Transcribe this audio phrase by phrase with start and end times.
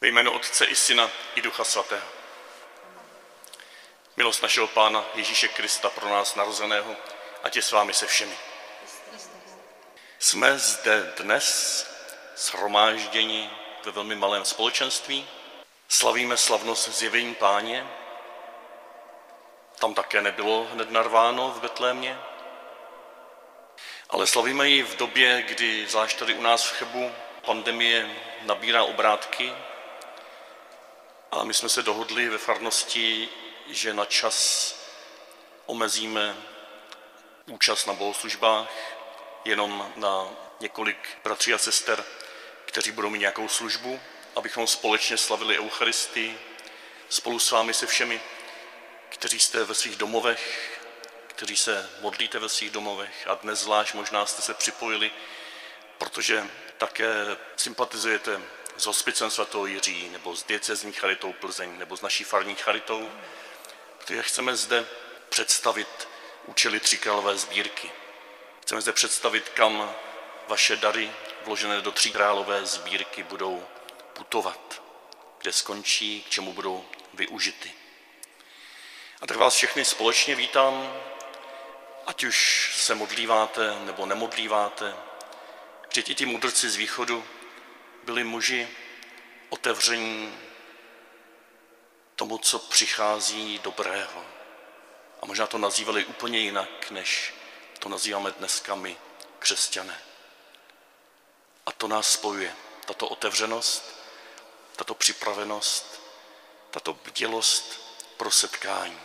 [0.00, 2.06] Ve jménu Otce i Syna i Ducha Svatého.
[4.16, 6.96] Milost našeho Pána Ježíše Krista pro nás narozeného,
[7.42, 8.38] ať je s vámi se všemi.
[10.18, 11.86] Jsme zde dnes
[12.36, 13.50] shromážděni
[13.84, 15.28] ve velmi malém společenství.
[15.88, 17.88] Slavíme slavnost zjevení páně.
[19.78, 22.18] Tam také nebylo hned narváno v Betlémě.
[24.10, 27.12] Ale slavíme ji v době, kdy, zvlášť tady u nás v Chebu,
[27.44, 29.67] pandemie nabírá obrátky.
[31.38, 33.28] A my jsme se dohodli ve farnosti,
[33.66, 34.74] že na čas
[35.66, 36.36] omezíme
[37.46, 38.68] účast na bohoslužbách
[39.44, 40.28] jenom na
[40.60, 42.04] několik bratří a sester,
[42.64, 44.00] kteří budou mít nějakou službu,
[44.36, 46.38] abychom společně slavili Eucharistii
[47.08, 48.20] spolu s vámi se všemi,
[49.08, 50.80] kteří jste ve svých domovech,
[51.26, 55.10] kteří se modlíte ve svých domovech a dnes zvlášť možná jste se připojili,
[55.98, 56.46] protože
[56.78, 57.06] také
[57.56, 58.40] sympatizujete
[58.78, 63.10] s hospicem svatého Jiří, nebo s diecezní charitou Plzeň, nebo s naší farní charitou,
[63.98, 64.86] protože chceme zde
[65.28, 66.08] představit
[66.46, 67.90] účely Tříkrálové sbírky.
[68.62, 69.94] Chceme zde představit, kam
[70.48, 71.12] vaše dary
[71.44, 73.66] vložené do Tříkrálové sbírky budou
[74.12, 74.82] putovat,
[75.38, 77.72] kde skončí, k čemu budou využity.
[79.20, 81.02] A tak vás všechny společně vítám,
[82.06, 84.96] ať už se modlíváte nebo nemodlíváte.
[85.96, 87.24] I ti mudrci z východu
[88.08, 88.68] byli muži
[89.48, 90.38] otevření
[92.16, 94.24] tomu, co přichází dobrého.
[95.22, 97.34] A možná to nazývali úplně jinak, než
[97.78, 98.96] to nazýváme dneska my,
[99.38, 99.98] křesťané.
[101.66, 102.54] A to nás spojuje,
[102.86, 104.04] tato otevřenost,
[104.76, 106.00] tato připravenost,
[106.70, 107.80] tato bdělost
[108.16, 109.00] pro setkání.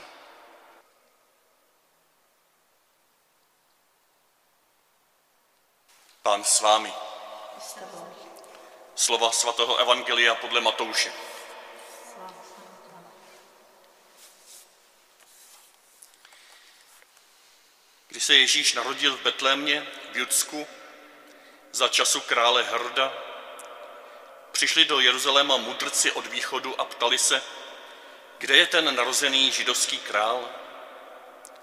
[6.22, 6.94] Pán s vámi.
[8.96, 11.14] Slova svatého Evangelia podle Matouše.
[18.08, 20.68] Když se Ježíš narodil v Betlémě v Judsku
[21.72, 23.14] za času krále Hrda,
[24.52, 27.42] přišli do Jeruzaléma mudrci od východu a ptali se,
[28.38, 30.50] kde je ten narozený židovský král?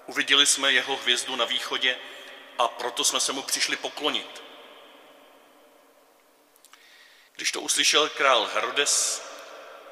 [0.06, 1.98] Uviděli jsme jeho hvězdu na východě
[2.58, 4.49] a proto jsme se mu přišli poklonit.
[7.40, 9.22] Když to uslyšel král Herodes,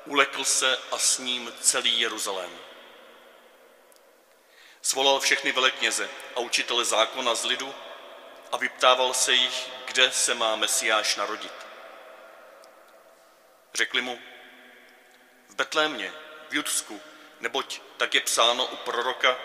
[0.05, 2.51] ulekl se a s ním celý Jeruzalém.
[4.83, 7.75] Svolal všechny velekněze a učitele zákona z lidu
[8.53, 11.53] a vyptával se jich, kde se má Mesiáš narodit.
[13.75, 14.19] Řekli mu,
[15.49, 16.13] v Betlémě,
[16.51, 17.01] v Judsku,
[17.41, 19.39] neboť tak je psáno u proroka,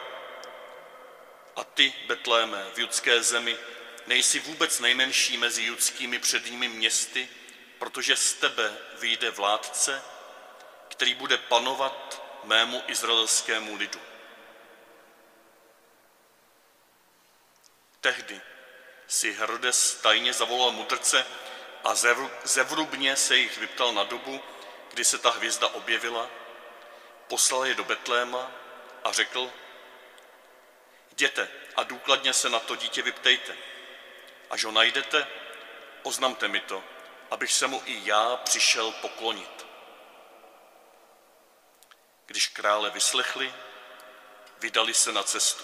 [1.55, 3.57] a ty, Betléme, v judské zemi,
[4.07, 7.29] nejsi vůbec nejmenší mezi judskými předními městy,
[7.83, 10.03] protože z tebe vyjde vládce,
[10.87, 13.99] který bude panovat mému izraelskému lidu.
[18.01, 18.41] Tehdy
[19.07, 21.25] si Herodes tajně zavolal mudrce
[21.83, 21.95] a
[22.43, 24.41] zevrubně se jich vyptal na dobu,
[24.93, 26.29] kdy se ta hvězda objevila,
[27.27, 28.51] poslal je do Betléma
[29.03, 29.51] a řekl,
[31.11, 33.57] jděte a důkladně se na to dítě vyptejte.
[34.49, 35.27] Až ho najdete,
[36.03, 36.83] oznamte mi to,
[37.31, 39.65] abych se mu i já přišel poklonit.
[42.25, 43.53] Když krále vyslechli,
[44.59, 45.63] vydali se na cestu.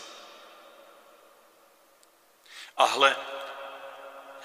[2.78, 3.16] A hle,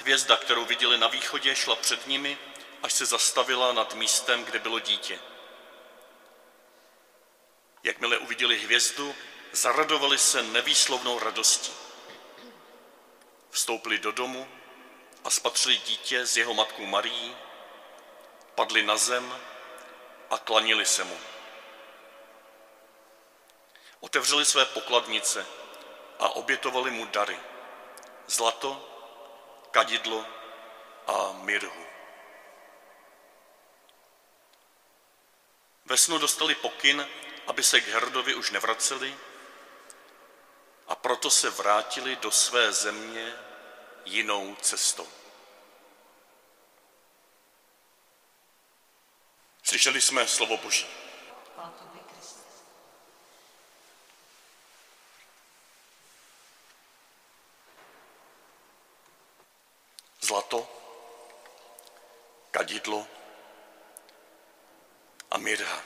[0.01, 2.39] hvězda, kterou viděli na východě, šla před nimi,
[2.83, 5.19] až se zastavila nad místem, kde bylo dítě.
[7.83, 9.15] Jakmile uviděli hvězdu,
[9.53, 11.73] zaradovali se nevýslovnou radostí.
[13.51, 14.49] Vstoupili do domu
[15.25, 17.37] a spatřili dítě s jeho matkou Marií,
[18.55, 19.41] padli na zem
[20.31, 21.19] a klanili se mu.
[24.01, 25.47] Otevřeli své pokladnice
[26.19, 27.41] a obětovali mu dary.
[28.27, 28.89] Zlato,
[29.71, 30.27] kadidlo
[31.07, 31.85] a mirhu.
[35.85, 37.09] Ve snu dostali pokyn,
[37.47, 39.17] aby se k Herodovi už nevraceli
[40.89, 43.35] a proto se vrátili do své země
[44.05, 45.09] jinou cestou.
[49.63, 50.87] Slyšeli jsme slovo Boží.
[60.21, 60.69] Zlato,
[62.51, 63.07] kadidlo
[65.31, 65.83] a mirha.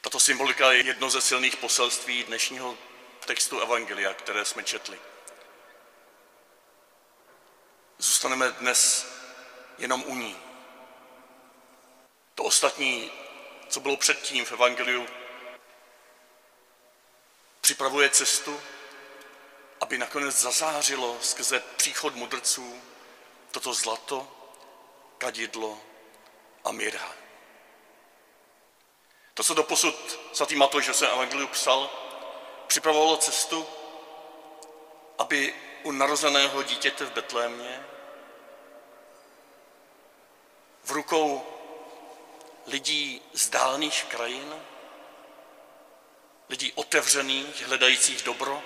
[0.00, 2.78] Tato symbolika je jedno ze silných poselství dnešního
[3.26, 4.98] textu Evangelia, které jsme četli.
[7.98, 9.06] Zůstaneme dnes
[9.78, 10.36] jenom u ní.
[12.34, 13.10] To ostatní,
[13.68, 15.06] co bylo předtím v Evangeliu,
[17.60, 18.60] připravuje cestu,
[19.80, 22.82] aby nakonec zazářilo skrze příchod mudrců
[23.50, 24.28] toto zlato,
[25.18, 25.80] kadidlo
[26.64, 27.12] a mirha.
[29.34, 31.90] To, co doposud svatý Matouš ve svém evangeliu psal,
[32.66, 33.66] připravovalo cestu,
[35.18, 37.86] aby u narozeného dítěte v Betlémě
[40.84, 41.46] v rukou
[42.66, 44.54] lidí z dálných krajin,
[46.48, 48.62] lidí otevřených, hledajících dobro,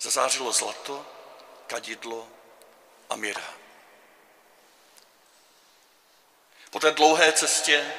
[0.00, 1.06] zazářilo zlato,
[1.66, 2.28] kadidlo
[3.10, 3.54] a míra.
[6.70, 7.94] Po té dlouhé cestě,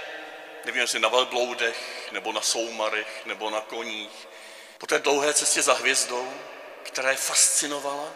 [0.65, 4.27] nevím, jestli na velbloudech, nebo na soumarech, nebo na koních,
[4.77, 6.33] po té dlouhé cestě za hvězdou,
[6.83, 8.13] která je fascinovala,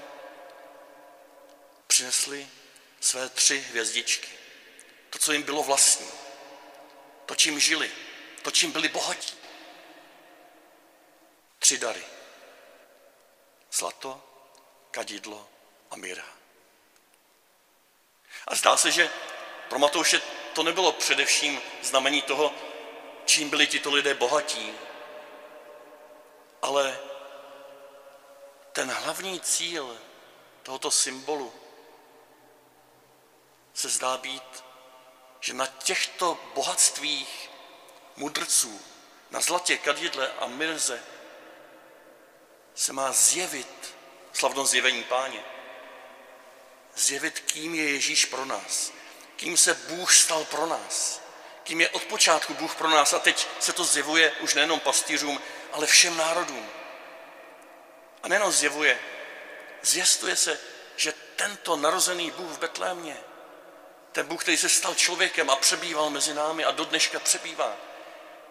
[1.88, 2.48] přinesli
[3.00, 4.30] své tři hvězdičky.
[5.10, 6.08] To, co jim bylo vlastní.
[7.26, 7.92] To, čím žili.
[8.42, 9.38] To, čím byli bohatí.
[11.60, 12.04] Tři dary.
[13.72, 14.22] Zlato,
[14.92, 15.50] kadidlo
[15.92, 16.26] a míra.
[18.48, 19.10] A zdá se, že
[19.70, 20.22] pro Matouše
[20.54, 22.54] to nebylo především znamení toho,
[23.26, 24.74] čím byli tito lidé bohatí,
[26.62, 27.00] ale
[28.74, 29.98] ten hlavní cíl
[30.64, 31.54] tohoto symbolu
[33.74, 34.64] se zdá být,
[35.40, 37.50] že na těchto bohatstvích
[38.16, 38.82] mudrců,
[39.32, 41.04] na zlatě, kadidle a mirze
[42.76, 43.96] se má zjevit
[44.34, 45.44] slavnost zjevení páně.
[46.96, 48.92] Zjevit, kým je Ježíš pro nás,
[49.36, 51.22] kým se Bůh stal pro nás,
[51.64, 55.42] kým je od počátku Bůh pro nás a teď se to zjevuje už nejenom pastýřům,
[55.72, 56.70] ale všem národům.
[58.24, 59.00] A nejenom zjevuje,
[59.82, 60.60] zjistuje se,
[60.96, 63.18] že tento narozený Bůh v Betlémě,
[64.12, 67.78] ten Bůh, který se stal člověkem a přebýval mezi námi a do dneška přebývá,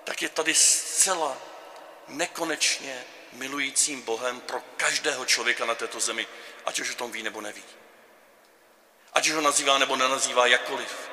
[0.05, 1.39] tak je tady zcela
[2.09, 6.27] nekonečně milujícím Bohem pro každého člověka na této zemi,
[6.67, 7.65] ať už o tom ví nebo neví.
[9.13, 11.11] Ať už ho nazývá nebo nenazývá jakkoliv.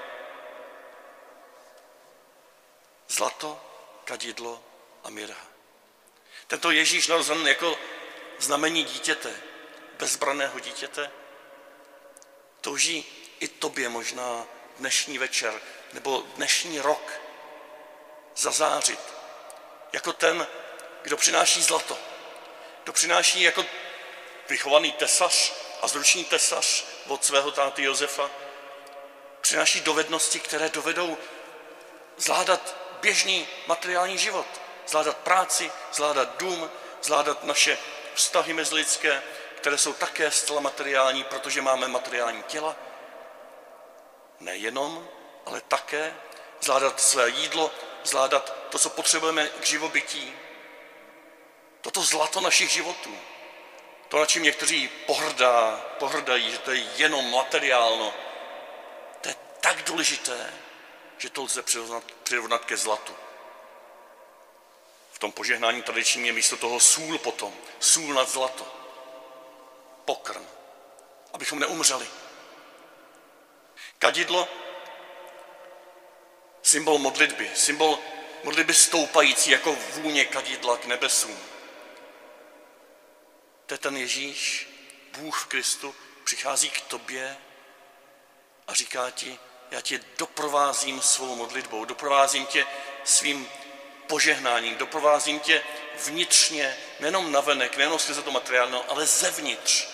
[3.08, 3.62] Zlato,
[4.06, 4.64] kadidlo
[5.04, 5.48] a mirha.
[6.48, 7.80] Tento Ježíš narozen jako
[8.40, 9.34] znamení dítěte,
[10.00, 11.12] bezbraného dítěte,
[12.62, 13.06] touží
[13.40, 14.46] i tobě možná
[14.78, 15.54] dnešní večer
[15.94, 17.12] nebo dnešní rok
[18.36, 19.00] zazářit
[19.94, 20.48] jako ten,
[21.02, 21.98] kdo přináší zlato,
[22.84, 23.66] kdo přináší jako
[24.50, 28.30] vychovaný tesař a zručný tesař od svého táty Josefa,
[29.42, 31.18] přináší dovednosti, které dovedou
[32.18, 34.48] zvládat běžný materiální život,
[34.88, 36.72] zvládat práci, zvládat dům,
[37.02, 37.78] zvládat naše
[38.20, 39.24] vztahy mezilidské,
[39.56, 42.76] které jsou také zcela materiální, protože máme materiální těla.
[44.40, 45.08] Nejenom,
[45.46, 46.14] ale také
[46.62, 47.72] zvládat své jídlo,
[48.04, 50.34] zvládat to, co potřebujeme k živobytí.
[51.82, 53.18] Toto zlato našich životů.
[54.08, 58.14] To, na čím někteří pohrdá, pohrdají, že to je jenom materiálno,
[59.22, 60.54] to je tak důležité,
[61.18, 63.16] že to lze přirovnat, přirovnat ke zlatu.
[65.20, 68.68] Tom požehnání tradičním je místo toho sůl potom, sůl nad zlato,
[70.06, 70.48] pokrm,
[71.34, 72.08] abychom neumřeli.
[73.98, 74.48] Kadidlo,
[76.62, 78.00] symbol modlitby, symbol
[78.44, 81.40] modlitby stoupající jako vůně kadidla k nebesům.
[83.66, 84.70] To je ten Ježíš,
[85.18, 87.38] Bůh v Kristu, přichází k tobě
[88.68, 89.40] a říká ti,
[89.72, 92.66] já tě doprovázím svou modlitbou, doprovázím tě
[93.04, 93.50] svým
[94.10, 95.64] požehnáním, doprovázím tě
[96.06, 99.88] vnitřně, nejenom navenek, nejenom skrze to materiálno, ale zevnitř.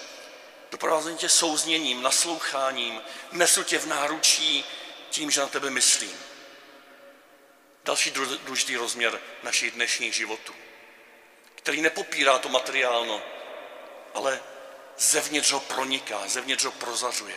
[0.72, 4.65] Doprovázím tě souzněním, nasloucháním, nesu tě v náručí
[5.10, 6.19] tím, že na tebe myslím.
[7.86, 8.12] Další
[8.45, 10.55] důležitý rozměr našich dnešních životů,
[11.55, 13.22] který nepopírá to materiálno,
[14.13, 14.43] ale
[14.98, 17.36] zevnitř ho proniká, zevnitř ho prozařuje.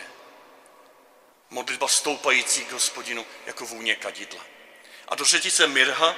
[1.49, 4.45] Modlitba stoupající k hospodinu jako vůně kadidla.
[5.07, 6.15] A do třetice mirha,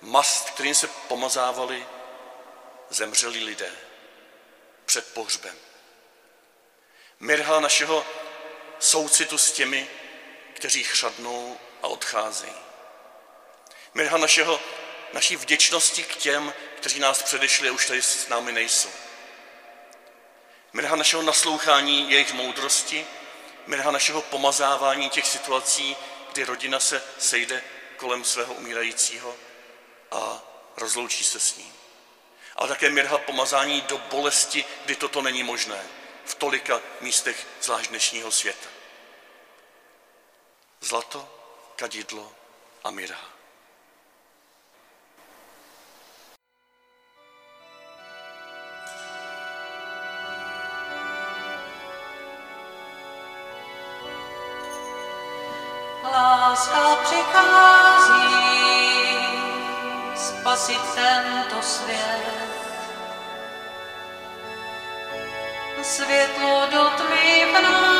[0.00, 1.86] mast, kterým se pomazávali
[2.90, 3.72] zemřelí lidé
[4.86, 5.56] před pohřbem.
[7.20, 8.06] Mirha našeho
[8.78, 9.88] soucitu s těmi,
[10.54, 12.52] kteří chřadnou a odcházejí.
[13.94, 14.60] Mirha našeho,
[15.12, 18.90] naší vděčnosti k těm, kteří nás předešli a už tady s námi nejsou.
[20.72, 23.06] Mirha našeho naslouchání jejich moudrosti,
[23.66, 25.96] mirha našeho pomazávání těch situací,
[26.32, 27.62] kdy rodina se sejde
[27.96, 29.36] kolem svého umírajícího
[30.10, 30.42] a
[30.76, 31.72] rozloučí se s ním.
[32.56, 35.82] Ale také mirha pomazání do bolesti, kdy toto není možné
[36.24, 38.68] v tolika místech zvlášť dnešního světa.
[40.80, 41.28] zlato,
[41.76, 42.32] kadidlo
[42.84, 43.30] a mirha.
[56.02, 57.79] Láska přichází
[60.40, 62.50] spasit tento svět.
[65.82, 67.99] Světlo do tmy vnáší,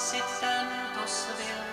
[0.00, 1.64] spasit tento svět.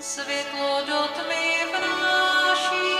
[0.00, 2.94] Světlo do tmy vnáší,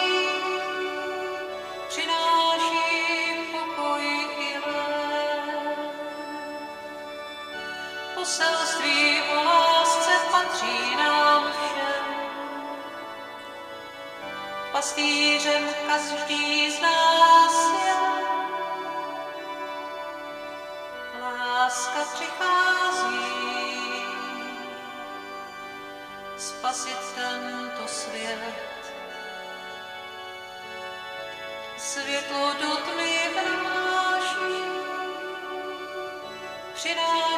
[1.88, 4.02] přináší pokoj
[4.38, 5.88] i lék.
[8.14, 12.04] Poselství o lásce patří nám všem.
[14.72, 17.52] Pastýřem každý z nás
[17.84, 18.11] je.
[21.72, 23.16] Láska přichází
[26.36, 28.92] spasit tento svět.
[31.76, 34.62] Světlo do tmy vnáší,
[36.74, 37.31] přináší